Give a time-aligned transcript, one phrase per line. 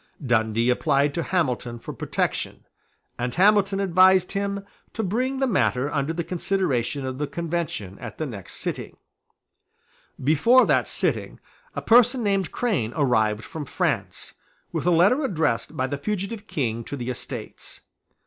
[0.25, 2.65] Dundee applied to Hamilton for protection,
[3.19, 8.17] and Hamilton advised him to bring the matter under the consideration of the Convention at
[8.17, 8.97] the next sitting,
[10.19, 11.39] Before that sitting,
[11.75, 14.33] a person named Crane arrived from France,
[14.71, 17.81] with a letter addressed by the fugitive King to the Estates.